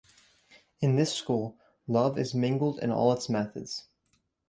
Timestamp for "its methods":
3.13-3.85